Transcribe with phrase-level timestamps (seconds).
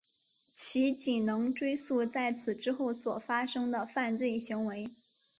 [0.55, 4.89] 其仅能追诉在此之后所发生的犯罪行为。